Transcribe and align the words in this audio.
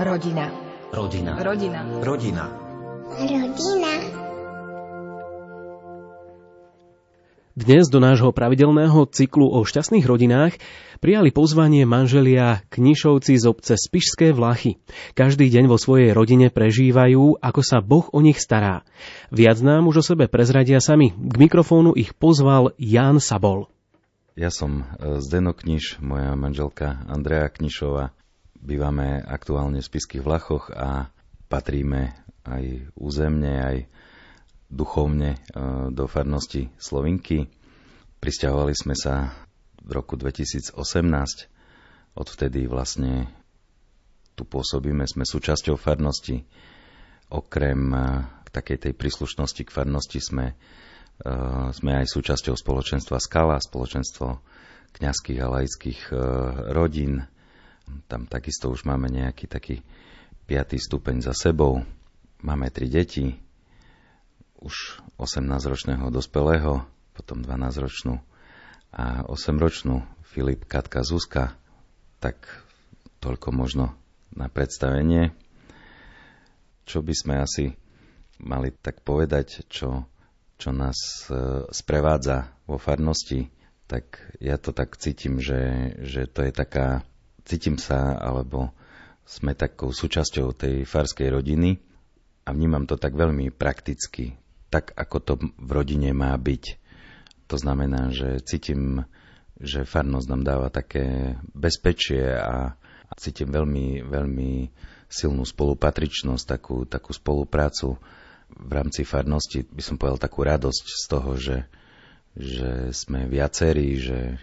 Rodina. 0.00 0.48
Rodina. 0.96 1.36
Rodina. 1.36 1.84
Rodina. 2.00 2.44
Rodina. 3.12 3.92
Dnes 7.52 7.84
do 7.92 8.00
nášho 8.00 8.32
pravidelného 8.32 9.04
cyklu 9.12 9.52
o 9.52 9.60
šťastných 9.60 10.08
rodinách 10.08 10.56
prijali 11.04 11.28
pozvanie 11.36 11.84
manželia 11.84 12.64
Knišovci 12.72 13.36
z 13.36 13.44
obce 13.44 13.76
Spišské 13.76 14.32
Vlachy. 14.32 14.80
Každý 15.12 15.52
deň 15.52 15.68
vo 15.68 15.76
svojej 15.76 16.16
rodine 16.16 16.48
prežívajú, 16.48 17.36
ako 17.36 17.60
sa 17.60 17.84
Boh 17.84 18.08
o 18.08 18.24
nich 18.24 18.40
stará. 18.40 18.88
Viac 19.28 19.60
nám 19.60 19.84
už 19.84 20.00
o 20.00 20.06
sebe 20.16 20.32
prezradia 20.32 20.80
sami. 20.80 21.12
K 21.12 21.34
mikrofónu 21.36 21.92
ich 21.92 22.16
pozval 22.16 22.72
Ján 22.80 23.20
Sabol. 23.20 23.68
Ja 24.32 24.48
som 24.48 24.80
e, 24.96 25.20
Zdeno 25.20 25.52
Kniš, 25.52 26.00
moja 26.00 26.32
manželka 26.40 27.04
Andrea 27.04 27.52
Knišová. 27.52 28.16
Bývame 28.60 29.24
aktuálne 29.24 29.80
v 29.80 29.88
Spiských 29.88 30.20
Vlachoch 30.20 30.68
a 30.68 31.08
patríme 31.48 32.12
aj 32.44 32.92
územne, 32.92 33.56
aj 33.56 33.76
duchovne 34.68 35.34
e, 35.34 35.38
do 35.88 36.04
farnosti 36.04 36.68
Slovinky. 36.76 37.48
Prisťahovali 38.20 38.76
sme 38.76 38.92
sa 38.92 39.32
v 39.80 39.90
roku 39.96 40.20
2018. 40.20 40.76
Odvtedy 42.12 42.68
vlastne 42.68 43.32
tu 44.36 44.44
pôsobíme, 44.44 45.08
sme 45.08 45.24
súčasťou 45.24 45.80
farnosti. 45.80 46.44
Okrem 47.32 47.80
e, 47.96 47.98
takej 48.52 48.76
tej 48.76 48.92
príslušnosti 48.92 49.62
k 49.64 49.72
farnosti 49.72 50.20
sme, 50.20 50.52
e, 50.52 51.34
sme 51.72 51.96
aj 51.96 52.12
súčasťou 52.12 52.60
spoločenstva 52.60 53.16
Skala, 53.16 53.56
spoločenstvo 53.56 54.36
kňazských 55.00 55.38
a 55.40 55.46
laických 55.48 56.00
rodín, 56.74 57.24
tam 58.06 58.26
takisto 58.26 58.70
už 58.70 58.86
máme 58.86 59.10
nejaký 59.10 59.46
taký 59.46 59.82
piatý 60.50 60.78
stupeň 60.78 61.22
za 61.22 61.34
sebou. 61.34 61.82
Máme 62.40 62.72
tri 62.72 62.88
deti, 62.90 63.38
už 64.60 65.00
18-ročného 65.16 66.12
dospelého, 66.12 66.84
potom 67.16 67.40
12-ročnú 67.40 68.20
a 68.92 69.24
8-ročnú 69.24 70.04
Filip, 70.26 70.68
Katka, 70.68 71.00
Zuzka. 71.00 71.56
Tak 72.20 72.44
toľko 73.24 73.48
možno 73.54 73.96
na 74.36 74.52
predstavenie. 74.52 75.32
Čo 76.84 77.00
by 77.00 77.14
sme 77.14 77.34
asi 77.40 77.64
mali 78.40 78.72
tak 78.74 79.00
povedať, 79.04 79.68
čo, 79.68 80.04
čo 80.56 80.70
nás 80.72 81.28
e, 81.28 81.64
sprevádza 81.70 82.50
vo 82.66 82.80
farnosti, 82.80 83.48
tak 83.86 84.18
ja 84.38 84.56
to 84.56 84.70
tak 84.70 84.96
cítim, 84.96 85.38
že, 85.42 85.94
že 86.02 86.30
to 86.30 86.46
je 86.46 86.52
taká 86.54 87.02
cítim 87.44 87.76
sa, 87.80 88.16
alebo 88.18 88.72
sme 89.24 89.54
takou 89.54 89.94
súčasťou 89.94 90.50
tej 90.56 90.82
farskej 90.82 91.30
rodiny 91.30 91.78
a 92.44 92.50
vnímam 92.50 92.82
to 92.88 92.98
tak 92.98 93.14
veľmi 93.14 93.54
prakticky, 93.54 94.34
tak 94.74 94.90
ako 94.98 95.16
to 95.22 95.32
v 95.38 95.70
rodine 95.70 96.10
má 96.10 96.34
byť. 96.34 96.64
To 97.50 97.56
znamená, 97.58 98.10
že 98.10 98.42
cítim, 98.42 99.06
že 99.58 99.86
farnosť 99.86 100.26
nám 100.30 100.42
dáva 100.42 100.68
také 100.70 101.36
bezpečie 101.54 102.22
a, 102.22 102.74
cítim 103.20 103.52
veľmi, 103.52 104.06
veľmi 104.06 104.72
silnú 105.10 105.44
spolupatričnosť, 105.44 106.44
takú, 106.46 106.88
takú 106.88 107.12
spoluprácu 107.12 108.00
v 108.48 108.70
rámci 108.72 109.04
farnosti. 109.04 109.66
By 109.66 109.82
som 109.84 109.98
povedal 110.00 110.22
takú 110.22 110.40
radosť 110.46 110.84
z 110.86 111.04
toho, 111.04 111.30
že, 111.36 111.58
že 112.32 112.94
sme 112.96 113.28
viacerí, 113.28 114.00
že 114.00 114.40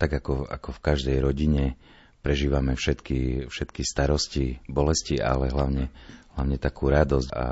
tak 0.00 0.10
ako, 0.16 0.48
ako 0.48 0.68
v 0.74 0.80
každej 0.82 1.16
rodine 1.22 1.76
prežívame 2.20 2.76
všetky, 2.76 3.48
všetky 3.48 3.82
starosti, 3.84 4.60
bolesti, 4.68 5.20
ale 5.20 5.48
hlavne, 5.48 5.88
hlavne 6.36 6.56
takú 6.60 6.92
radosť 6.92 7.30
a 7.32 7.46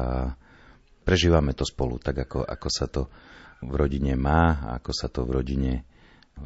prežívame 1.05 1.57
to 1.57 1.65
spolu, 1.65 1.97
tak 1.97 2.29
ako, 2.29 2.45
ako 2.45 2.69
sa 2.69 2.87
to 2.87 3.09
v 3.65 3.73
rodine 3.75 4.15
má, 4.15 4.71
ako 4.79 4.91
sa 4.95 5.09
to 5.11 5.25
v 5.27 5.43
rodine 5.43 5.73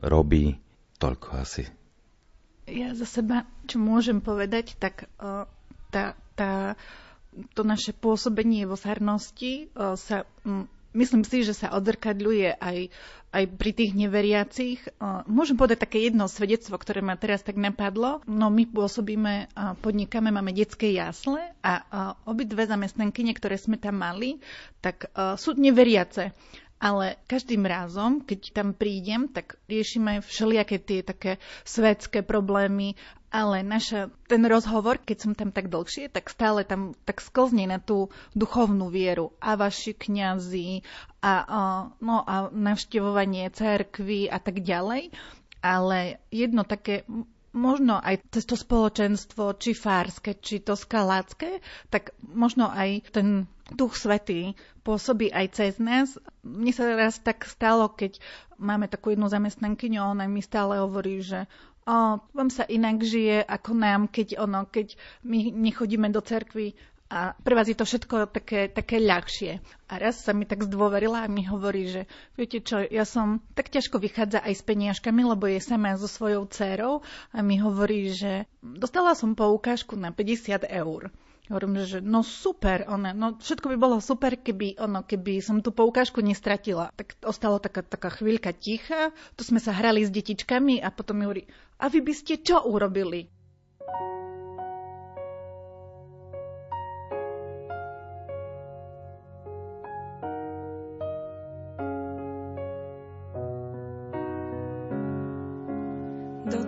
robí. 0.00 0.56
Toľko 0.97 1.28
asi. 1.34 1.66
Ja 2.71 2.94
za 2.94 3.11
seba, 3.11 3.43
čo 3.66 3.82
môžem 3.82 4.22
povedať, 4.22 4.78
tak 4.78 5.11
uh, 5.19 5.50
tá, 5.91 6.15
tá, 6.38 6.78
to 7.59 7.66
naše 7.66 7.91
pôsobenie 7.91 8.71
vo 8.71 8.78
farnosti 8.78 9.66
uh, 9.75 9.99
sa 9.99 10.22
myslím 10.93 11.25
si, 11.25 11.45
že 11.45 11.57
sa 11.57 11.73
odzrkadľuje 11.77 12.61
aj, 12.61 12.79
aj 13.33 13.45
pri 13.57 13.71
tých 13.73 13.93
neveriacich. 13.97 14.81
Môžem 15.29 15.57
povedať 15.57 15.85
také 15.85 16.05
jedno 16.07 16.29
svedectvo, 16.29 16.77
ktoré 16.77 17.01
ma 17.01 17.17
teraz 17.17 17.45
tak 17.45 17.57
napadlo. 17.57 18.21
No 18.29 18.49
my 18.53 18.69
pôsobíme, 18.69 19.53
podnikáme, 19.81 20.29
máme 20.33 20.53
detské 20.53 20.93
jasle 20.97 21.41
a 21.61 22.15
obidve 22.29 22.65
zamestnankyne, 22.69 23.33
ktoré 23.37 23.57
sme 23.57 23.77
tam 23.81 24.01
mali, 24.01 24.39
tak 24.81 25.09
sú 25.37 25.57
neveriace 25.57 26.33
ale 26.83 27.23
každým 27.31 27.63
razom, 27.63 28.27
keď 28.27 28.59
tam 28.59 28.75
prídem, 28.75 29.31
tak 29.31 29.55
riešime 29.71 30.19
všelijaké 30.19 30.83
tie 30.83 31.07
také 31.07 31.39
svetské 31.63 32.27
problémy, 32.27 32.99
ale 33.32 33.65
naša, 33.65 34.12
ten 34.28 34.44
rozhovor, 34.44 35.00
keď 35.00 35.16
som 35.16 35.32
tam 35.32 35.48
tak 35.56 35.72
dlhšie, 35.72 36.12
tak 36.12 36.28
stále 36.28 36.69
tam 36.69 36.93
tak 37.09 37.25
sklzne 37.25 37.65
na 37.65 37.81
tú 37.81 38.12
duchovnú 38.37 38.93
vieru 38.93 39.32
a 39.41 39.56
vaši 39.56 39.97
kňazi 39.97 40.84
a, 41.25 41.32
a, 41.41 41.60
no, 42.04 42.20
a 42.20 42.53
navštevovanie 42.53 43.48
cerkvy 43.48 44.28
a 44.28 44.37
tak 44.37 44.60
ďalej. 44.60 45.09
Ale 45.65 46.20
jedno 46.28 46.69
také 46.69 47.09
možno 47.53 48.00
aj 48.00 48.25
cez 48.32 48.44
to 48.48 48.56
spoločenstvo, 48.56 49.56
či 49.60 49.76
fárske, 49.76 50.37
či 50.37 50.60
to 50.60 50.76
skalácké, 50.76 51.60
tak 51.93 52.16
možno 52.20 52.69
aj 52.69 53.12
ten 53.12 53.49
Duch 53.72 53.97
Svetý 53.97 54.53
pôsobí 54.82 55.32
aj 55.32 55.47
cez 55.56 55.72
nás. 55.78 56.16
Mne 56.43 56.72
sa 56.75 56.84
raz 56.93 57.20
tak 57.20 57.47
stalo, 57.47 57.88
keď 57.93 58.19
máme 58.59 58.88
takú 58.88 59.12
jednu 59.14 59.28
zamestnankyňu, 59.28 60.00
ona 60.03 60.26
mi 60.28 60.43
stále 60.43 60.81
hovorí, 60.81 61.22
že 61.22 61.47
o, 61.87 62.19
vám 62.20 62.50
sa 62.50 62.65
inak 62.66 63.03
žije 63.03 63.43
ako 63.43 63.70
nám, 63.75 64.00
keď, 64.09 64.38
ono, 64.38 64.66
keď 64.66 64.94
my 65.26 65.50
nechodíme 65.50 66.09
do 66.10 66.22
cerkvy 66.22 66.75
a 67.12 67.37
pre 67.37 67.53
vás 67.53 67.69
je 67.69 67.76
to 67.76 67.84
všetko 67.84 68.32
také, 68.32 68.72
také 68.72 68.97
ľahšie. 68.97 69.60
A 69.93 70.00
raz 70.00 70.25
sa 70.25 70.32
mi 70.32 70.48
tak 70.48 70.65
zdôverila 70.65 71.28
a 71.28 71.28
mi 71.28 71.44
hovorí, 71.44 71.84
že 71.84 72.09
viete 72.41 72.65
čo, 72.65 72.81
ja 72.81 73.04
som 73.04 73.44
tak 73.53 73.69
ťažko 73.69 74.00
vychádza 74.00 74.41
aj 74.41 74.54
s 74.56 74.62
peniažkami, 74.65 75.20
lebo 75.20 75.44
je 75.44 75.60
sama 75.60 75.93
so 76.00 76.09
svojou 76.09 76.48
dcerou 76.48 77.04
a 77.37 77.44
mi 77.44 77.60
hovorí, 77.60 78.16
že 78.16 78.49
dostala 78.64 79.12
som 79.12 79.37
poukážku 79.37 79.93
na 79.93 80.09
50 80.09 80.64
eur. 80.64 81.12
Hovorím, 81.53 81.85
že 81.85 82.01
no 82.01 82.25
super, 82.25 82.89
ona, 82.89 83.13
no 83.13 83.37
všetko 83.37 83.69
by 83.69 83.77
bolo 83.77 84.01
super, 84.01 84.41
keby, 84.41 84.81
ono, 84.81 85.05
keby 85.05 85.45
som 85.45 85.61
tú 85.61 85.69
poukážku 85.69 86.25
nestratila. 86.25 86.89
Tak 86.97 87.21
ostalo 87.29 87.61
taká, 87.61 87.85
taká 87.85 88.09
chvíľka 88.09 88.57
ticha, 88.57 89.13
tu 89.37 89.45
sme 89.45 89.61
sa 89.61 89.77
hrali 89.77 90.01
s 90.01 90.09
detičkami 90.09 90.81
a 90.81 90.89
potom 90.89 91.21
mi 91.21 91.29
hovorí, 91.29 91.45
a 91.77 91.93
vy 91.93 92.01
by 92.01 92.15
ste 92.17 92.41
čo 92.41 92.65
urobili? 92.65 93.29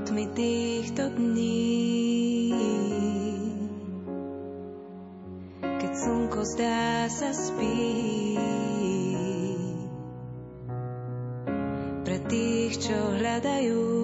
tmy 0.05 0.28
týchto 0.37 1.09
dní. 1.17 1.84
Slnko 6.25 6.41
zdá 6.57 7.05
sa 7.12 7.37
spí, 7.37 8.41
pre 12.01 12.17
tých, 12.25 12.81
čo 12.81 12.97
hľadajú 13.21 14.03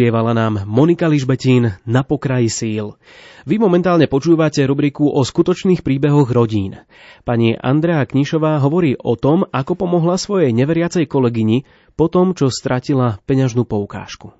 Spievala 0.00 0.32
nám 0.32 0.64
Monika 0.64 1.12
Ližbetín 1.12 1.76
na 1.84 2.00
pokraji 2.00 2.48
síl. 2.48 2.96
Vy 3.44 3.60
momentálne 3.60 4.08
počúvate 4.08 4.64
rubriku 4.64 5.04
o 5.04 5.20
skutočných 5.20 5.84
príbehoch 5.84 6.32
rodín. 6.32 6.80
Pani 7.28 7.52
Andrea 7.52 8.08
Knišová 8.08 8.64
hovorí 8.64 8.96
o 8.96 9.20
tom, 9.20 9.44
ako 9.44 9.76
pomohla 9.76 10.16
svojej 10.16 10.56
neveriacej 10.56 11.04
kolegyni 11.04 11.68
po 12.00 12.08
tom, 12.08 12.32
čo 12.32 12.48
stratila 12.48 13.20
peňažnú 13.28 13.68
poukážku. 13.68 14.32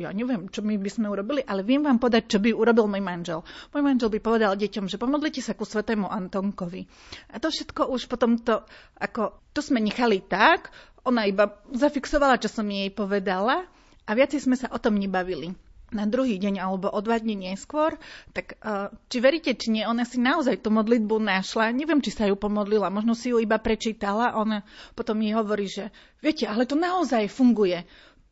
Ja 0.00 0.16
neviem, 0.16 0.48
čo 0.48 0.64
my 0.64 0.80
by 0.80 0.88
sme 0.88 1.12
urobili, 1.12 1.44
ale 1.44 1.60
viem 1.60 1.84
vám 1.84 2.00
podať, 2.00 2.32
čo 2.32 2.38
by 2.40 2.56
urobil 2.56 2.88
môj 2.88 3.04
manžel. 3.04 3.44
Môj 3.76 3.84
manžel 3.84 4.08
by 4.08 4.18
povedal 4.24 4.56
deťom, 4.56 4.88
že 4.88 4.96
pomodlite 4.96 5.44
sa 5.44 5.52
ku 5.52 5.68
svetému 5.68 6.08
Antonkovi. 6.08 6.88
A 7.28 7.36
to 7.36 7.52
všetko 7.52 7.92
už 7.92 8.08
potom 8.08 8.40
to, 8.40 8.64
ako, 8.96 9.44
to 9.52 9.60
sme 9.60 9.76
nechali 9.76 10.24
tak, 10.24 10.72
ona 11.04 11.28
iba 11.28 11.52
zafixovala, 11.68 12.40
čo 12.40 12.48
som 12.48 12.64
jej 12.64 12.88
povedala 12.88 13.68
a 14.10 14.18
viacej 14.18 14.42
sme 14.42 14.58
sa 14.58 14.66
o 14.74 14.78
tom 14.82 14.98
nebavili 14.98 15.54
na 15.90 16.06
druhý 16.06 16.38
deň 16.38 16.62
alebo 16.62 16.86
o 16.90 17.00
dva 17.02 17.18
dní 17.18 17.50
neskôr, 17.50 17.98
tak 18.30 18.58
uh, 18.62 18.90
či 19.10 19.18
veríte, 19.18 19.50
či 19.58 19.74
nie, 19.74 19.82
ona 19.82 20.06
si 20.06 20.22
naozaj 20.22 20.62
tú 20.62 20.70
modlitbu 20.70 21.18
našla. 21.18 21.74
Neviem, 21.74 21.98
či 21.98 22.14
sa 22.14 22.30
ju 22.30 22.38
pomodlila, 22.38 22.94
možno 22.94 23.18
si 23.18 23.34
ju 23.34 23.42
iba 23.42 23.58
prečítala. 23.58 24.38
Ona 24.38 24.62
potom 24.94 25.18
mi 25.18 25.34
hovorí, 25.34 25.66
že 25.66 25.90
viete, 26.22 26.46
ale 26.46 26.66
to 26.66 26.78
naozaj 26.78 27.26
funguje. 27.26 27.82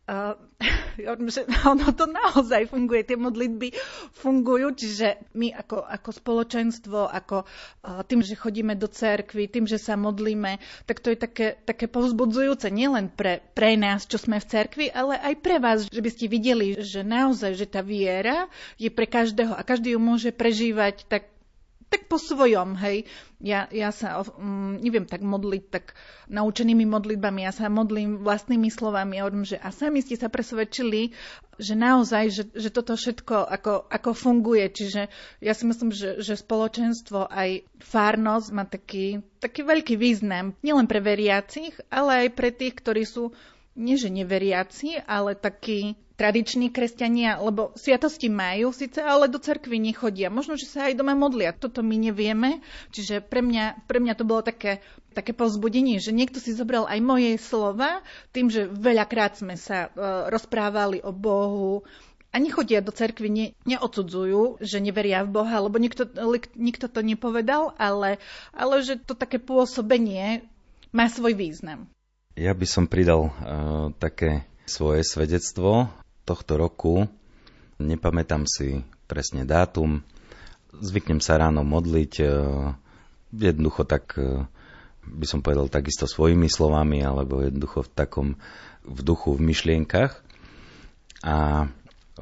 Uh, 0.08 0.32
že 1.28 1.44
ono 1.68 1.92
to 1.92 2.08
naozaj 2.08 2.72
funguje, 2.72 3.04
tie 3.04 3.20
modlitby 3.20 3.76
fungujú, 4.16 4.72
čiže 4.72 5.20
my 5.36 5.52
ako, 5.52 5.84
ako 5.84 6.10
spoločenstvo, 6.16 7.12
ako 7.12 7.44
uh, 7.44 8.00
tým, 8.08 8.24
že 8.24 8.32
chodíme 8.32 8.72
do 8.72 8.88
cerkvy, 8.88 9.52
tým, 9.52 9.68
že 9.68 9.76
sa 9.76 10.00
modlíme, 10.00 10.56
tak 10.88 11.04
to 11.04 11.12
je 11.12 11.18
také, 11.20 11.46
také 11.60 11.92
povzbudzujúce 11.92 12.72
nielen 12.72 13.12
pre, 13.12 13.44
pre 13.52 13.76
nás, 13.76 14.08
čo 14.08 14.16
sme 14.16 14.40
v 14.40 14.48
cerkvi, 14.48 14.86
ale 14.88 15.20
aj 15.20 15.34
pre 15.44 15.60
vás, 15.60 15.84
že 15.84 16.00
by 16.00 16.10
ste 16.10 16.26
videli, 16.26 16.80
že 16.80 17.04
naozaj, 17.04 17.52
že 17.52 17.68
tá 17.68 17.84
viera 17.84 18.48
je 18.80 18.88
pre 18.88 19.04
každého 19.04 19.52
a 19.52 19.60
každý 19.60 19.92
ju 19.92 20.00
môže 20.00 20.32
prežívať 20.32 21.04
tak 21.04 21.28
tak 21.88 22.04
po 22.04 22.20
svojom, 22.20 22.76
hej. 22.84 23.08
Ja, 23.40 23.64
ja 23.72 23.88
sa 23.88 24.20
um, 24.20 24.76
neviem 24.76 25.08
tak 25.08 25.24
modliť 25.24 25.64
tak 25.72 25.96
naučenými 26.28 26.84
modlitbami, 26.84 27.48
ja 27.48 27.52
sa 27.52 27.72
modlím 27.72 28.20
vlastnými 28.20 28.68
slovami. 28.68 29.24
Hovorím, 29.24 29.48
že 29.48 29.56
a 29.56 29.72
sami 29.72 30.04
ste 30.04 30.20
sa 30.20 30.28
presvedčili, 30.28 31.16
že 31.56 31.72
naozaj, 31.72 32.24
že, 32.28 32.44
že 32.52 32.68
toto 32.68 32.92
všetko 32.92 33.48
ako, 33.48 33.88
ako 33.88 34.10
funguje. 34.12 34.68
Čiže 34.68 35.08
ja 35.40 35.52
si 35.56 35.64
myslím, 35.64 35.90
že, 35.90 36.20
že 36.20 36.36
spoločenstvo 36.36 37.24
aj 37.32 37.64
fárnosť 37.80 38.48
má 38.52 38.68
taký, 38.68 39.24
taký 39.40 39.64
veľký 39.64 39.96
význam. 39.96 40.52
Nielen 40.60 40.86
pre 40.86 41.00
veriacich, 41.00 41.72
ale 41.88 42.26
aj 42.26 42.28
pre 42.36 42.52
tých, 42.52 42.76
ktorí 42.76 43.08
sú 43.08 43.32
nie 43.78 43.94
že 43.94 44.10
neveriaci, 44.10 45.06
ale 45.06 45.38
takí 45.38 45.94
tradiční 46.18 46.74
kresťania, 46.74 47.38
lebo 47.38 47.70
sviatosti 47.78 48.26
majú 48.26 48.74
síce, 48.74 48.98
ale 48.98 49.30
do 49.30 49.38
cerkvy 49.38 49.78
nechodia. 49.78 50.34
Možno, 50.34 50.58
že 50.58 50.66
sa 50.66 50.90
aj 50.90 50.98
doma 50.98 51.14
modlia. 51.14 51.54
Toto 51.54 51.86
my 51.86 51.94
nevieme. 51.94 52.58
Čiže 52.90 53.22
pre 53.22 53.38
mňa, 53.38 53.86
pre 53.86 54.02
mňa 54.02 54.18
to 54.18 54.26
bolo 54.26 54.42
také, 54.42 54.82
také 55.14 55.30
povzbudenie, 55.30 56.02
že 56.02 56.10
niekto 56.10 56.42
si 56.42 56.50
zobral 56.58 56.90
aj 56.90 56.98
moje 56.98 57.38
slova, 57.38 58.02
tým, 58.34 58.50
že 58.50 58.66
veľakrát 58.66 59.38
sme 59.38 59.54
sa 59.54 59.94
uh, 59.94 60.26
rozprávali 60.26 60.98
o 61.06 61.14
Bohu, 61.14 61.86
a 62.28 62.36
nechodia 62.36 62.84
do 62.84 62.92
cerkvy, 62.92 63.28
ne, 63.32 63.46
neodsudzujú, 63.64 64.60
že 64.60 64.84
neveria 64.84 65.24
v 65.24 65.32
Boha, 65.32 65.64
lebo 65.64 65.80
nikto, 65.80 66.04
nikto 66.60 66.84
to 66.84 67.00
nepovedal, 67.00 67.72
ale, 67.80 68.20
ale 68.52 68.84
že 68.84 69.00
to 69.00 69.16
také 69.16 69.40
pôsobenie 69.40 70.44
má 70.92 71.08
svoj 71.08 71.32
význam. 71.32 71.88
Ja 72.36 72.52
by 72.52 72.66
som 72.68 72.84
pridal 72.84 73.32
uh, 73.32 73.32
také 73.96 74.44
svoje 74.68 75.08
svedectvo 75.08 75.88
tohto 76.28 76.60
roku. 76.60 77.08
Nepamätám 77.80 78.44
si 78.44 78.84
presne 79.08 79.48
dátum. 79.48 80.04
Zvyknem 80.76 81.24
sa 81.24 81.40
ráno 81.40 81.64
modliť. 81.64 82.12
Uh, 82.20 82.76
jednoducho 83.32 83.88
tak, 83.88 84.12
uh, 84.20 84.44
by 85.08 85.24
som 85.24 85.40
povedal 85.40 85.72
takisto 85.72 86.04
svojimi 86.04 86.52
slovami, 86.52 87.00
alebo 87.00 87.40
jednoducho 87.40 87.88
v 87.88 87.92
takom 87.96 88.28
v 88.84 89.00
duchu, 89.00 89.36
v 89.36 89.44
myšlienkach. 89.48 90.20
A 91.24 91.68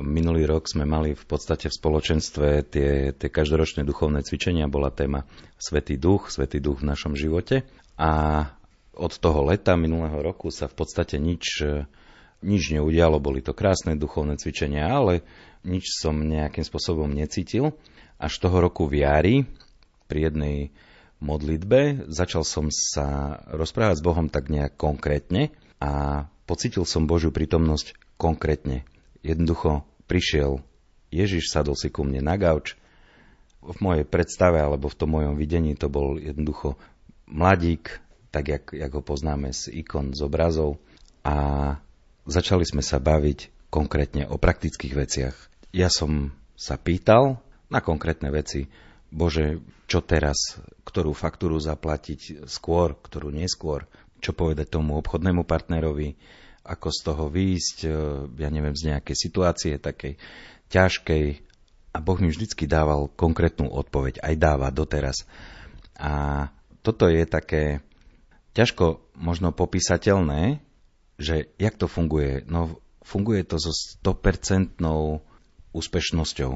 minulý 0.00 0.44
rok 0.44 0.68
sme 0.68 0.84
mali 0.84 1.16
v 1.16 1.24
podstate 1.24 1.72
v 1.72 1.78
spoločenstve 1.78 2.48
tie, 2.68 2.90
tie 3.16 3.28
každoročné 3.32 3.86
duchovné 3.86 4.20
cvičenia. 4.26 4.68
Bola 4.68 4.92
téma 4.92 5.24
Svetý 5.56 5.96
duch, 5.96 6.28
Svetý 6.28 6.60
duch 6.60 6.84
v 6.84 6.88
našom 6.92 7.16
živote. 7.16 7.64
A 7.96 8.44
od 8.96 9.12
toho 9.16 9.44
leta 9.44 9.76
minulého 9.76 10.20
roku 10.20 10.52
sa 10.52 10.68
v 10.68 10.74
podstate 10.76 11.20
nič, 11.20 11.64
e, 11.64 11.84
nič 12.44 12.72
neudialo. 12.72 13.22
Boli 13.22 13.40
to 13.40 13.56
krásne 13.56 13.96
duchovné 13.96 14.36
cvičenia, 14.36 14.88
ale 14.88 15.24
nič 15.66 15.96
som 15.96 16.16
nejakým 16.16 16.62
spôsobom 16.62 17.08
necítil. 17.08 17.72
Až 18.16 18.40
toho 18.40 18.64
roku 18.64 18.88
v 18.88 19.04
jari 19.04 19.36
pri 20.08 20.32
jednej 20.32 20.72
modlitbe 21.20 22.08
začal 22.12 22.44
som 22.44 22.68
sa 22.68 23.40
rozprávať 23.48 24.00
s 24.00 24.04
Bohom 24.04 24.28
tak 24.28 24.52
nejak 24.52 24.76
konkrétne 24.76 25.52
a 25.80 26.24
pocitil 26.44 26.84
som 26.84 27.08
Božiu 27.08 27.32
prítomnosť 27.32 27.96
konkrétne. 28.20 28.84
Jednoducho 29.24 29.84
prišiel 30.06 30.62
Ježiš, 31.10 31.48
sadol 31.50 31.74
si 31.78 31.88
ku 31.88 32.04
mne 32.04 32.20
na 32.20 32.36
gauč. 32.36 32.76
V 33.64 33.76
mojej 33.82 34.06
predstave 34.06 34.62
alebo 34.62 34.86
v 34.86 34.98
tom 34.98 35.16
mojom 35.16 35.34
videní 35.34 35.74
to 35.74 35.90
bol 35.90 36.20
jednoducho 36.20 36.78
mladík, 37.26 37.98
tak 38.30 38.46
jak, 38.46 38.64
jak 38.70 38.92
ho 38.94 39.02
poznáme 39.02 39.50
z 39.50 39.82
ikon, 39.82 40.14
z 40.14 40.20
obrazov. 40.22 40.78
A 41.26 41.34
začali 42.26 42.66
sme 42.66 42.82
sa 42.82 42.98
baviť 42.98 43.70
konkrétne 43.70 44.26
o 44.30 44.36
praktických 44.36 44.94
veciach. 44.94 45.36
Ja 45.74 45.90
som 45.90 46.34
sa 46.58 46.78
pýtal 46.78 47.38
na 47.70 47.82
konkrétne 47.82 48.30
veci, 48.30 48.70
Bože, 49.06 49.62
čo 49.86 50.02
teraz, 50.02 50.58
ktorú 50.82 51.14
faktúru 51.14 51.56
zaplatiť 51.62 52.46
skôr, 52.50 52.98
ktorú 52.98 53.30
neskôr, 53.30 53.86
čo 54.18 54.34
povedať 54.34 54.74
tomu 54.74 54.98
obchodnému 54.98 55.46
partnerovi, 55.46 56.18
ako 56.66 56.88
z 56.90 57.00
toho 57.06 57.24
výjsť, 57.30 57.78
e, 57.86 57.90
ja 58.42 58.50
neviem, 58.50 58.74
z 58.74 58.90
nejakej 58.90 59.16
situácie 59.16 59.72
takej 59.78 60.18
ťažkej. 60.74 61.26
A 61.94 61.98
Boh 62.02 62.18
mi 62.18 62.28
vždycky 62.28 62.66
dával 62.66 63.08
konkrétnu 63.14 63.70
odpoveď, 63.70 64.20
aj 64.20 64.34
dáva 64.36 64.68
doteraz. 64.74 65.24
A 65.96 66.46
toto 66.82 67.06
je 67.06 67.22
také 67.24 67.80
ťažko 68.52 69.00
možno 69.16 69.54
popísateľné, 69.54 70.60
že 71.16 71.48
jak 71.56 71.74
to 71.76 71.88
funguje. 71.88 72.44
No 72.48 72.80
funguje 73.04 73.44
to 73.44 73.56
so 73.60 73.72
100% 74.02 74.80
úspešnosťou. 75.72 76.52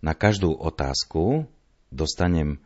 Na 0.00 0.12
každú 0.16 0.56
otázku 0.56 1.48
dostanem 1.92 2.62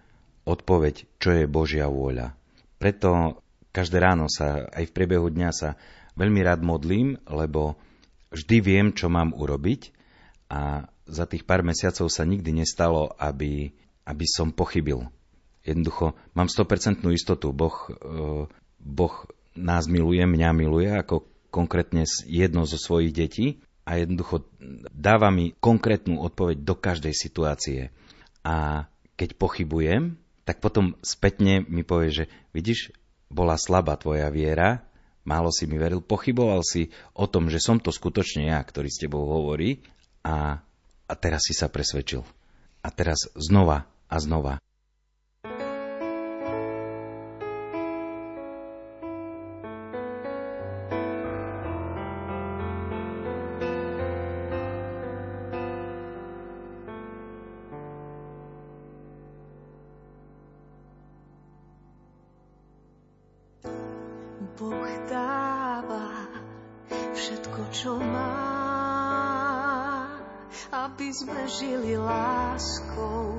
odpoveď, 0.47 1.09
čo 1.19 1.31
je 1.35 1.51
Božia 1.51 1.91
vôľa. 1.91 2.37
Preto 2.79 3.41
každé 3.75 3.99
ráno 3.99 4.31
sa, 4.31 4.71
aj 4.71 4.93
v 4.93 4.95
priebehu 4.95 5.27
dňa 5.33 5.51
sa 5.51 5.75
veľmi 6.15 6.41
rád 6.45 6.63
modlím, 6.63 7.19
lebo 7.27 7.75
vždy 8.31 8.57
viem, 8.63 8.87
čo 8.95 9.11
mám 9.11 9.35
urobiť 9.35 9.91
a 10.53 10.87
za 11.05 11.25
tých 11.27 11.45
pár 11.45 11.67
mesiacov 11.67 12.09
sa 12.09 12.23
nikdy 12.25 12.65
nestalo, 12.65 13.13
aby, 13.19 13.75
aby 14.07 14.27
som 14.29 14.55
pochybil. 14.55 15.09
Jednoducho 15.65 16.17
mám 16.37 16.49
100% 16.49 17.05
istotu. 17.13 17.53
Boh, 17.53 17.77
e, 17.89 18.47
boh 18.79 19.15
nás 19.55 19.87
miluje, 19.87 20.23
mňa 20.23 20.51
miluje 20.55 20.91
ako 20.91 21.27
konkrétne 21.55 22.03
jedno 22.27 22.67
zo 22.67 22.79
svojich 22.79 23.15
detí 23.15 23.47
a 23.87 24.03
jednoducho 24.03 24.49
dáva 24.91 25.31
mi 25.31 25.55
konkrétnu 25.63 26.19
odpoveď 26.19 26.57
do 26.67 26.75
každej 26.75 27.15
situácie. 27.15 27.95
A 28.43 28.87
keď 29.15 29.39
pochybujem, 29.39 30.19
tak 30.45 30.59
potom 30.61 30.99
spätne 31.01 31.63
mi 31.65 31.87
povie, 31.87 32.11
že 32.11 32.25
vidíš, 32.51 32.93
bola 33.31 33.57
slabá 33.57 33.97
tvoja 33.97 34.29
viera, 34.29 34.85
málo 35.25 35.49
si 35.49 35.65
mi 35.65 35.81
veril, 35.81 36.05
pochyboval 36.05 36.61
si 36.67 36.93
o 37.17 37.25
tom, 37.25 37.49
že 37.49 37.63
som 37.63 37.81
to 37.81 37.89
skutočne 37.95 38.53
ja, 38.53 38.61
ktorý 38.61 38.91
s 38.93 39.01
tebou 39.01 39.25
hovorí 39.25 39.81
a, 40.21 40.61
a 41.09 41.13
teraz 41.17 41.49
si 41.49 41.57
sa 41.57 41.73
presvedčil. 41.73 42.21
A 42.85 42.89
teraz 42.93 43.33
znova 43.33 43.89
a 44.11 44.17
znova. 44.21 44.61
Boh 64.55 64.87
dáva 65.11 66.31
všetko, 67.11 67.61
čo 67.75 67.99
má, 67.99 68.39
aby 70.71 71.11
sme 71.11 71.43
žili 71.51 71.99
láskou. 71.99 73.35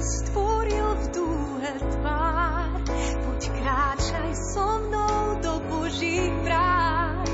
Stvoril 0.00 0.88
v 0.96 1.04
dúhe 1.12 1.72
tvár. 1.76 2.80
Poď 3.20 3.42
kráčaj 3.60 4.30
so 4.32 4.68
mnou 4.88 5.36
do 5.44 5.52
Božích 5.68 6.32
brán. 6.44 7.24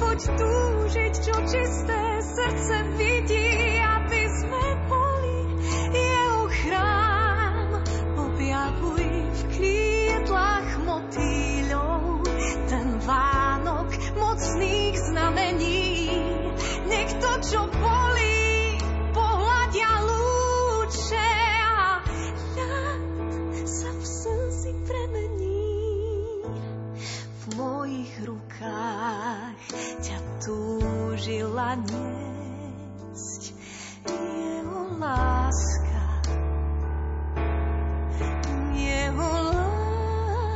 Poď 0.00 0.20
túžiť, 0.34 1.14
čo 1.20 1.34
čisté 1.46 2.00
srdce 2.24 2.76
vidí, 2.96 3.11
rukách 29.02 29.58
ťa 29.98 30.18
túžila 30.38 31.74
niesť 31.74 33.50
jeho 34.06 34.94
láska. 34.94 36.06
Jeho 38.78 39.30
láska 39.50 40.54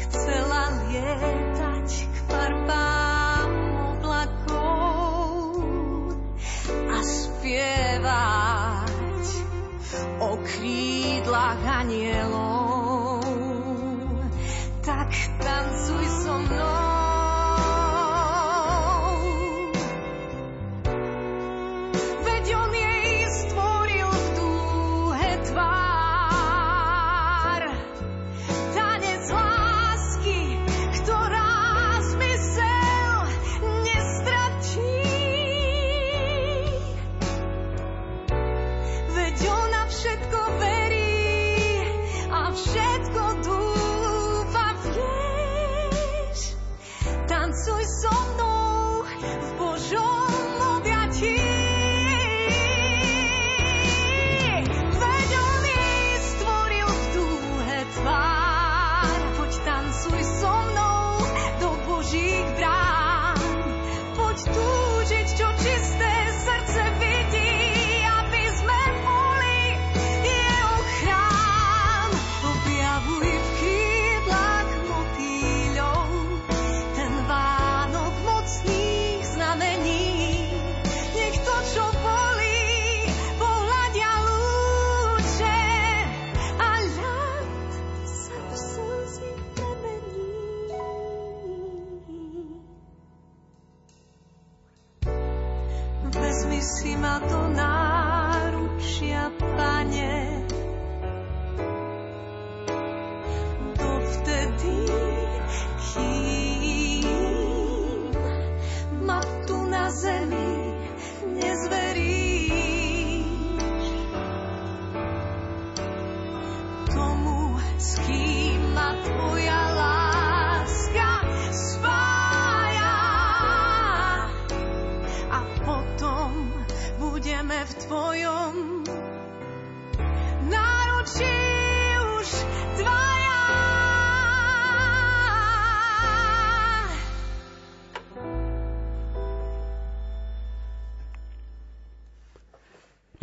chcela 0.00 0.62
lietať 0.88 1.88
k 2.08 2.16
farbám 2.24 3.52
oblakov 4.00 5.60
a 6.72 6.98
spievať 7.04 7.68
o 10.24 10.40
krídlach 10.40 11.60
anielov. 11.84 12.35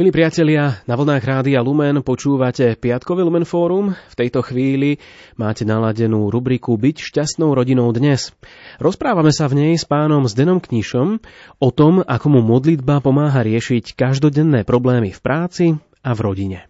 Milí 0.04 0.20
priatelia, 0.20 0.84
na 0.84 1.00
vlnách 1.00 1.24
Rádia 1.24 1.64
Lumen 1.64 2.04
počúvate 2.04 2.76
Piatkové 2.76 3.24
Lumen 3.24 3.48
Fórum. 3.48 3.96
V 3.96 4.16
tejto 4.20 4.44
chvíli 4.44 5.00
máte 5.40 5.64
naladenú 5.64 6.28
rubriku 6.28 6.76
Byť 6.76 7.08
šťastnou 7.08 7.56
rodinou 7.56 7.88
dnes. 7.96 8.36
Rozprávame 8.84 9.32
sa 9.32 9.48
v 9.48 9.64
nej 9.64 9.74
s 9.80 9.88
pánom 9.88 10.28
Zdenom 10.28 10.60
Knišom 10.60 11.24
o 11.56 11.70
tom, 11.72 12.04
ako 12.04 12.28
mu 12.36 12.44
modlitba 12.44 13.00
pomáha 13.00 13.48
riešiť 13.48 13.96
každodenné 13.96 14.68
problémy 14.68 15.16
v 15.16 15.24
práci 15.24 15.66
a 16.04 16.12
v 16.12 16.20
rodine. 16.20 16.68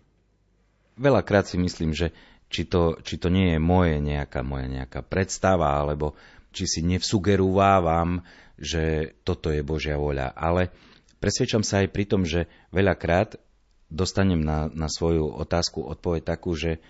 Veľakrát 1.01 1.49
si 1.49 1.57
myslím, 1.57 1.97
že 1.97 2.13
či 2.53 2.69
to, 2.69 3.01
či 3.01 3.17
to 3.17 3.33
nie 3.33 3.57
je 3.57 3.57
moje 3.57 3.97
nejaká, 3.97 4.45
moja 4.45 4.69
nejaká 4.69 5.01
predstava, 5.01 5.73
alebo 5.73 6.13
či 6.53 6.69
si 6.69 6.85
nevsugerúvávam, 6.85 8.21
že 8.61 9.17
toto 9.25 9.49
je 9.49 9.65
Božia 9.65 9.97
voľa. 9.97 10.37
Ale 10.37 10.92
presvedčam 11.23 11.63
sa 11.63 11.79
aj 11.79 11.95
pri 11.95 12.03
tom, 12.03 12.27
že 12.27 12.51
veľakrát 12.75 13.39
dostanem 13.87 14.43
na, 14.43 14.67
na 14.67 14.91
svoju 14.91 15.31
otázku 15.31 15.79
odpoveď 15.79 16.35
takú, 16.35 16.51
že 16.51 16.83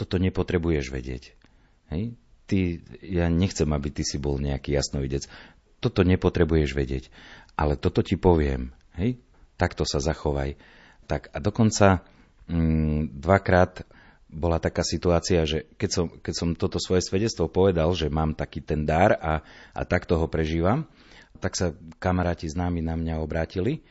toto 0.00 0.16
nepotrebuješ 0.16 0.88
vedieť. 0.88 1.36
Hej? 1.92 2.16
Ty, 2.48 2.58
ja 3.04 3.28
nechcem, 3.28 3.68
aby 3.68 3.92
ty 3.92 4.00
si 4.00 4.16
bol 4.16 4.40
nejaký 4.40 4.72
jasnovidec. 4.72 5.28
Toto 5.84 6.06
nepotrebuješ 6.08 6.72
vedieť. 6.72 7.12
Ale 7.52 7.76
toto 7.76 8.00
ti 8.00 8.16
poviem. 8.16 8.72
Hej? 8.96 9.20
Takto 9.60 9.84
sa 9.84 10.00
zachovaj. 10.00 10.56
Tak 11.04 11.34
a 11.34 11.38
dokonca 11.42 12.06
mm, 12.48 13.20
dvakrát 13.20 13.84
bola 14.26 14.58
taká 14.58 14.82
situácia, 14.82 15.44
že 15.44 15.68
keď 15.78 15.90
som, 15.90 16.06
keď 16.10 16.34
som 16.34 16.48
toto 16.58 16.76
svoje 16.82 17.04
svedectvo 17.04 17.48
povedal, 17.48 17.92
že 17.92 18.12
mám 18.12 18.34
taký 18.36 18.62
ten 18.62 18.84
dar 18.84 19.16
a, 19.16 19.42
a 19.72 19.80
takto 19.86 20.18
ho 20.18 20.26
prežívam, 20.26 20.86
tak 21.38 21.54
sa 21.54 21.72
kamaráti 22.00 22.50
známi 22.50 22.80
na 22.82 22.96
mňa 22.98 23.22
obrátili. 23.22 23.84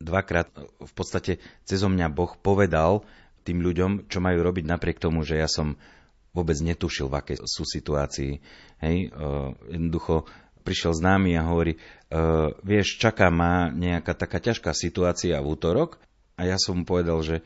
Dvakrát 0.00 0.48
v 0.80 0.92
podstate 0.92 1.38
cez 1.64 1.80
mňa 1.84 2.08
Boh 2.12 2.32
povedal 2.38 3.04
tým 3.44 3.64
ľuďom, 3.64 4.08
čo 4.08 4.20
majú 4.20 4.44
robiť 4.44 4.64
napriek 4.68 4.98
tomu, 5.00 5.24
že 5.24 5.40
ja 5.40 5.48
som 5.48 5.76
vôbec 6.30 6.56
netušil, 6.62 7.10
v 7.10 7.18
akej 7.18 7.36
sú 7.42 7.66
situácii. 7.66 8.38
Hej, 8.80 9.10
uh, 9.10 9.50
jednoducho 9.66 10.28
prišiel 10.62 10.94
známy 10.94 11.34
a 11.34 11.48
hovorí, 11.48 11.76
uh, 11.76 12.54
vieš, 12.62 13.00
čaká 13.00 13.32
ma 13.32 13.72
nejaká 13.72 14.14
taká 14.14 14.38
ťažká 14.38 14.70
situácia 14.76 15.40
v 15.40 15.50
útorok 15.50 15.98
a 16.38 16.46
ja 16.46 16.56
som 16.60 16.80
mu 16.80 16.84
povedal, 16.86 17.18
že 17.24 17.42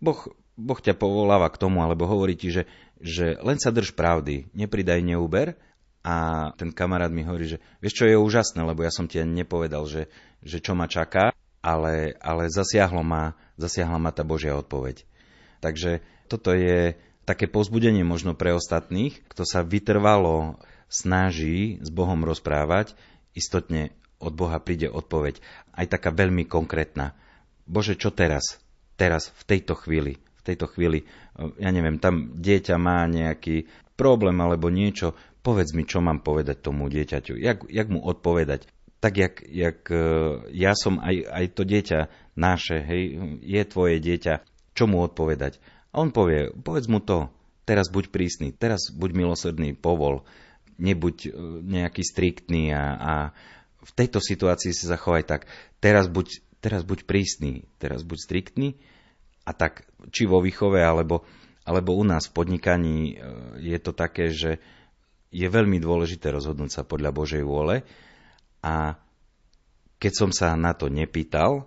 Boh 0.00 0.18
Boh 0.52 0.76
ťa 0.76 0.92
povoláva 0.96 1.48
k 1.48 1.60
tomu, 1.60 1.80
alebo 1.80 2.04
hovorí 2.04 2.36
ti, 2.36 2.52
že, 2.52 2.68
že 3.00 3.40
len 3.40 3.56
sa 3.56 3.72
drž 3.72 3.96
pravdy, 3.96 4.52
nepridaj, 4.52 5.00
neuber. 5.00 5.56
A 6.02 6.50
ten 6.58 6.74
kamarát 6.74 7.14
mi 7.14 7.22
hovorí, 7.22 7.46
že 7.46 7.62
vieš 7.78 8.02
čo 8.02 8.10
je 8.10 8.18
úžasné, 8.18 8.58
lebo 8.66 8.82
ja 8.82 8.90
som 8.90 9.06
ti 9.06 9.22
nepovedal, 9.22 9.86
že, 9.86 10.10
že 10.42 10.58
čo 10.58 10.74
ma 10.74 10.90
čaká, 10.90 11.30
ale, 11.62 12.18
ale 12.18 12.50
zasiahlo 12.50 13.06
ma, 13.06 13.38
zasiahla 13.54 14.02
ma 14.02 14.10
tá 14.10 14.26
Božia 14.26 14.58
odpoveď. 14.58 15.06
Takže 15.62 16.02
toto 16.26 16.50
je 16.50 16.98
také 17.22 17.46
pozbudenie 17.46 18.02
možno 18.02 18.34
pre 18.34 18.50
ostatných, 18.50 19.22
kto 19.30 19.46
sa 19.46 19.62
vytrvalo 19.62 20.58
snaží 20.90 21.78
s 21.78 21.88
Bohom 21.88 22.26
rozprávať, 22.26 22.98
istotne 23.32 23.94
od 24.18 24.34
Boha 24.34 24.58
príde 24.58 24.90
odpoveď, 24.90 25.38
aj 25.74 25.86
taká 25.86 26.10
veľmi 26.10 26.46
konkrétna. 26.50 27.14
Bože, 27.64 27.94
čo 27.94 28.10
teraz? 28.10 28.58
Teraz, 28.98 29.30
v 29.38 29.56
tejto 29.56 29.78
chvíli, 29.78 30.18
v 30.18 30.42
tejto 30.42 30.66
chvíli, 30.70 31.06
ja 31.58 31.70
neviem, 31.70 31.96
tam 32.02 32.34
dieťa 32.34 32.76
má 32.76 33.06
nejaký 33.06 33.70
problém 33.94 34.36
alebo 34.42 34.68
niečo, 34.68 35.14
povedz 35.42 35.74
mi, 35.74 35.82
čo 35.82 35.98
mám 35.98 36.22
povedať 36.22 36.62
tomu 36.62 36.86
dieťaťu, 36.86 37.34
jak, 37.38 37.66
jak 37.66 37.88
mu 37.90 38.00
odpovedať. 38.02 38.70
Tak, 39.02 39.18
jak, 39.18 39.34
jak 39.42 39.82
ja 40.54 40.72
som 40.78 41.02
aj, 41.02 41.26
aj 41.26 41.44
to 41.58 41.62
dieťa 41.66 42.00
naše, 42.38 42.78
hej, 42.86 43.02
je 43.42 43.62
tvoje 43.66 43.98
dieťa, 43.98 44.46
čo 44.78 44.86
mu 44.86 45.02
odpovedať. 45.02 45.58
A 45.90 46.00
on 46.06 46.14
povie, 46.14 46.54
povedz 46.54 46.86
mu 46.86 47.02
to, 47.02 47.26
teraz 47.66 47.90
buď 47.90 48.14
prísny, 48.14 48.54
teraz 48.54 48.94
buď 48.94 49.10
milosrdný, 49.12 49.74
povol, 49.74 50.22
nebuď 50.78 51.34
nejaký 51.66 52.02
striktný 52.06 52.70
a, 52.70 52.84
a 52.94 53.14
v 53.82 53.92
tejto 53.98 54.22
situácii 54.22 54.70
sa 54.70 54.94
zachovaj 54.94 55.26
tak, 55.26 55.50
teraz 55.82 56.06
buď, 56.06 56.38
teraz 56.62 56.86
buď 56.86 57.02
prísny, 57.02 57.66
teraz 57.82 58.06
buď 58.06 58.18
striktný 58.22 58.78
a 59.42 59.50
tak 59.50 59.86
či 60.14 60.30
vo 60.30 60.38
výchove, 60.38 60.78
alebo, 60.78 61.26
alebo 61.66 61.98
u 61.98 62.04
nás 62.06 62.30
v 62.30 62.34
podnikaní 62.38 62.98
e, 63.10 63.14
je 63.58 63.78
to 63.82 63.90
také, 63.90 64.30
že 64.30 64.62
je 65.32 65.48
veľmi 65.48 65.80
dôležité 65.80 66.28
rozhodnúť 66.28 66.70
sa 66.70 66.82
podľa 66.84 67.10
Božej 67.10 67.42
vôle 67.42 67.82
a 68.60 69.00
keď 69.96 70.12
som 70.12 70.30
sa 70.30 70.52
na 70.58 70.76
to 70.76 70.92
nepýtal, 70.92 71.66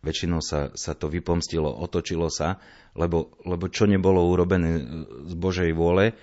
väčšinou 0.00 0.40
sa, 0.40 0.72
sa 0.72 0.94
to 0.96 1.10
vypomstilo, 1.10 1.68
otočilo 1.68 2.30
sa, 2.32 2.60
lebo, 2.96 3.36
lebo 3.44 3.68
čo 3.68 3.84
nebolo 3.84 4.24
urobené 4.30 4.80
z 5.26 5.34
Božej 5.36 5.70
vôle, 5.76 6.16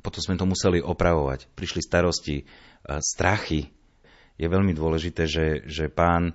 potom 0.00 0.20
sme 0.24 0.40
to 0.40 0.48
museli 0.48 0.80
opravovať. 0.80 1.52
Prišli 1.52 1.80
starosti, 1.84 2.36
e, 2.42 2.44
strachy. 3.04 3.68
Je 4.40 4.46
veľmi 4.48 4.72
dôležité, 4.72 5.28
že, 5.28 5.46
že 5.68 5.92
pán 5.92 6.32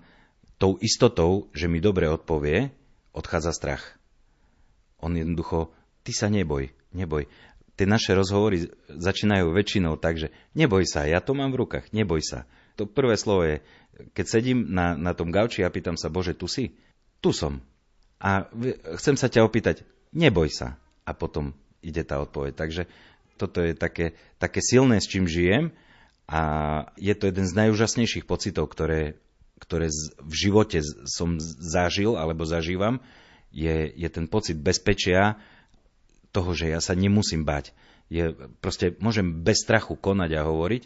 tou 0.62 0.78
istotou, 0.80 1.50
že 1.52 1.66
mi 1.66 1.82
dobre 1.82 2.06
odpovie, 2.08 2.70
odchádza 3.12 3.52
strach. 3.52 3.84
On 5.02 5.14
jednoducho, 5.14 5.74
ty 6.06 6.14
sa 6.14 6.30
neboj, 6.30 6.70
neboj. 6.94 7.26
Tie 7.78 7.86
naše 7.86 8.18
rozhovory 8.18 8.74
začínajú 8.90 9.54
väčšinou 9.54 10.02
tak, 10.02 10.18
že 10.18 10.34
neboj 10.58 10.82
sa, 10.90 11.06
ja 11.06 11.22
to 11.22 11.38
mám 11.38 11.54
v 11.54 11.62
rukách, 11.62 11.94
neboj 11.94 12.26
sa. 12.26 12.50
To 12.82 12.90
prvé 12.90 13.14
slovo 13.14 13.46
je, 13.46 13.56
keď 14.18 14.26
sedím 14.26 14.66
na, 14.74 14.98
na 14.98 15.14
tom 15.14 15.30
gauči 15.30 15.62
a 15.62 15.70
pýtam 15.70 15.94
sa, 15.94 16.10
Bože, 16.10 16.34
tu 16.34 16.50
si? 16.50 16.74
Tu 17.22 17.30
som. 17.30 17.62
A 18.18 18.50
chcem 18.98 19.14
sa 19.14 19.30
ťa 19.30 19.46
opýtať, 19.46 19.86
neboj 20.10 20.50
sa. 20.50 20.82
A 21.06 21.14
potom 21.14 21.54
ide 21.86 22.02
tá 22.02 22.18
odpoveď. 22.18 22.58
Takže 22.58 22.90
toto 23.38 23.62
je 23.62 23.78
také, 23.78 24.18
také 24.42 24.60
silné, 24.66 24.98
s 24.98 25.10
čím 25.10 25.30
žijem 25.30 25.70
a 26.28 26.42
je 26.98 27.14
to 27.14 27.30
jeden 27.30 27.46
z 27.46 27.54
najúžasnejších 27.56 28.26
pocitov, 28.28 28.68
ktoré, 28.74 29.16
ktoré 29.62 29.88
v 30.20 30.34
živote 30.34 30.82
som 31.08 31.38
zažil 31.40 32.18
alebo 32.18 32.44
zažívam, 32.44 33.00
je, 33.54 33.88
je 33.96 34.10
ten 34.12 34.28
pocit 34.28 34.60
bezpečia 34.60 35.40
toho, 36.32 36.52
že 36.54 36.72
ja 36.72 36.80
sa 36.84 36.94
nemusím 36.94 37.48
bať. 37.48 37.72
Je, 38.08 38.32
proste 38.64 38.96
môžem 39.04 39.44
bez 39.44 39.64
strachu 39.64 40.00
konať 40.00 40.32
a 40.40 40.48
hovoriť. 40.48 40.84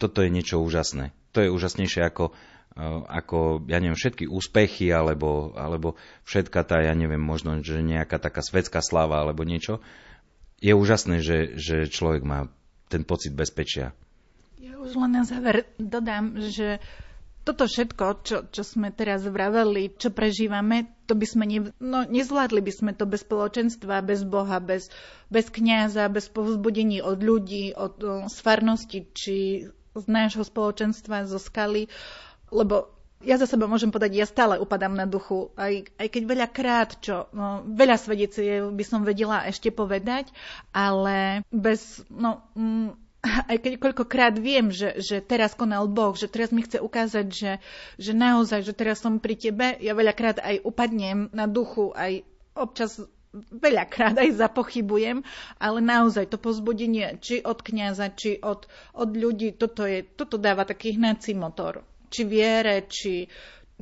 Toto 0.00 0.24
je 0.24 0.32
niečo 0.32 0.60
úžasné. 0.64 1.12
To 1.36 1.44
je 1.44 1.52
úžasnejšie 1.52 2.00
ako, 2.00 2.32
e, 2.76 2.84
ako 3.06 3.68
ja 3.68 3.76
neviem, 3.76 3.98
všetky 3.98 4.24
úspechy 4.24 4.88
alebo, 4.88 5.52
alebo 5.52 6.00
všetka 6.24 6.64
tá, 6.64 6.80
ja 6.80 6.96
neviem, 6.96 7.20
možno, 7.20 7.60
že 7.60 7.84
nejaká 7.84 8.16
taká 8.16 8.40
svetská 8.40 8.80
sláva 8.80 9.20
alebo 9.20 9.44
niečo. 9.44 9.84
Je 10.64 10.72
úžasné, 10.72 11.20
že, 11.20 11.56
že 11.56 11.88
človek 11.88 12.24
má 12.24 12.48
ten 12.88 13.04
pocit 13.04 13.36
bezpečia. 13.36 13.92
Ja 14.60 14.76
už 14.76 14.96
len 14.96 15.16
na 15.16 15.24
záver 15.24 15.68
dodám, 15.76 16.36
že 16.40 16.80
toto 17.44 17.64
všetko, 17.64 18.04
čo, 18.20 18.36
čo 18.52 18.62
sme 18.62 18.92
teraz 18.92 19.24
vraveli, 19.24 19.96
čo 19.96 20.12
prežívame, 20.12 20.92
to 21.10 21.18
by 21.18 21.26
sme 21.26 21.44
ne, 21.50 21.74
no, 21.82 22.06
nezvládli 22.06 22.62
by 22.62 22.70
sme 22.70 22.92
to 22.94 23.02
bez 23.02 23.26
spoločenstva, 23.26 24.06
bez 24.06 24.22
Boha, 24.22 24.62
bez, 24.62 24.94
bez 25.26 25.50
kniaza, 25.50 26.06
bez 26.06 26.30
povzbudení 26.30 27.02
od 27.02 27.18
ľudí, 27.18 27.74
od, 27.74 27.98
od 27.98 28.30
z 28.30 28.38
farnosti, 28.38 29.10
či 29.10 29.66
z 29.90 30.04
nášho 30.06 30.46
spoločenstva, 30.46 31.26
zo 31.26 31.42
skaly, 31.42 31.90
lebo 32.54 32.94
ja 33.20 33.36
za 33.36 33.44
seba 33.44 33.68
môžem 33.68 33.92
povedať, 33.92 34.16
ja 34.16 34.24
stále 34.24 34.56
upadám 34.56 34.96
na 34.96 35.04
duchu, 35.04 35.52
aj, 35.58 35.92
aj 35.98 36.08
keď 36.08 36.22
veľakrát, 36.24 36.90
čo, 37.04 37.28
no, 37.36 37.66
veľa 37.66 37.98
svedeciev 38.00 38.70
by 38.70 38.84
som 38.86 39.02
vedela 39.02 39.44
ešte 39.44 39.68
povedať, 39.68 40.30
ale 40.72 41.44
bez, 41.52 42.00
no, 42.08 42.40
mm, 42.54 43.09
aj 43.20 43.56
keď 43.60 43.72
koľkokrát 43.76 44.34
viem, 44.40 44.72
že, 44.72 44.96
že 44.96 45.20
teraz 45.20 45.52
konal 45.52 45.84
Boh, 45.88 46.16
že 46.16 46.24
teraz 46.24 46.50
mi 46.50 46.64
chce 46.64 46.80
ukázať, 46.80 47.26
že, 47.28 47.52
že 48.00 48.12
naozaj, 48.16 48.64
že 48.64 48.72
teraz 48.72 49.04
som 49.04 49.20
pri 49.20 49.36
tebe, 49.36 49.76
ja 49.76 49.92
veľakrát 49.92 50.40
aj 50.40 50.64
upadnem 50.64 51.28
na 51.36 51.44
duchu, 51.44 51.92
aj 51.92 52.24
občas 52.56 52.96
veľakrát 53.32 54.18
aj 54.18 54.42
zapochybujem, 54.42 55.22
ale 55.62 55.78
naozaj 55.78 56.34
to 56.34 56.38
pozbudenie, 56.40 57.20
či 57.22 57.38
od 57.44 57.62
kniaza, 57.62 58.10
či 58.10 58.42
od, 58.42 58.66
od 58.96 59.10
ľudí, 59.14 59.54
toto, 59.54 59.86
je, 59.86 60.02
toto 60.02 60.34
dáva 60.34 60.66
taký 60.66 60.98
hnací 60.98 61.38
motor. 61.38 61.86
Či 62.10 62.26
viere, 62.26 62.90
či, 62.90 63.30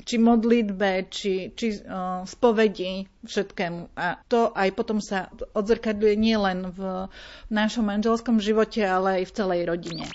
či 0.03 0.15
modlitbe, 0.17 1.07
či, 1.09 1.51
či 1.55 1.67
uh, 1.81 2.23
spovedi, 2.23 3.07
všetkému. 3.23 3.95
A 3.99 4.19
to 4.27 4.51
aj 4.55 4.69
potom 4.75 5.03
sa 5.03 5.27
odzrkadľuje 5.55 6.15
nielen 6.15 6.71
v, 6.71 7.07
našom 7.51 7.85
manželskom 7.89 8.39
živote, 8.39 8.79
ale 8.85 9.21
aj 9.21 9.23
v 9.29 9.35
celej 9.35 9.61
rodine. 9.67 10.05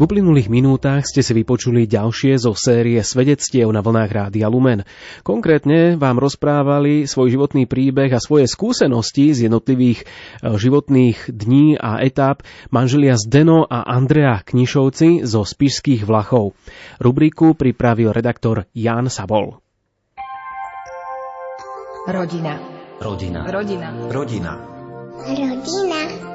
V 0.00 0.08
uplynulých 0.08 0.48
minútach 0.48 1.04
ste 1.04 1.20
si 1.20 1.36
vypočuli 1.36 1.84
ďalšie 1.84 2.40
zo 2.40 2.56
série 2.56 2.96
svedectiev 3.04 3.68
na 3.68 3.84
vlnách 3.84 4.08
Rádia 4.08 4.48
Lumen. 4.48 4.88
Konkrétne 5.20 6.00
vám 6.00 6.16
rozprávali 6.16 7.04
svoj 7.04 7.36
životný 7.36 7.68
príbeh 7.68 8.08
a 8.08 8.16
svoje 8.16 8.48
skúsenosti 8.48 9.36
z 9.36 9.52
jednotlivých 9.52 10.00
e, 10.00 10.04
životných 10.56 11.28
dní 11.28 11.76
a 11.76 12.00
etáp 12.00 12.40
manželia 12.72 13.20
Zdeno 13.20 13.68
a 13.68 13.84
Andrea 13.84 14.40
Knišovci 14.40 15.28
zo 15.28 15.44
Spišských 15.44 16.08
Vlachov. 16.08 16.56
Rubriku 16.96 17.52
pripravil 17.52 18.16
redaktor 18.16 18.72
Jan 18.72 19.12
Sabol. 19.12 19.60
Rodina. 22.08 22.56
Rodina. 23.04 23.44
Rodina. 23.44 23.88
Rodina. 24.08 24.52
Rodina. 25.28 26.29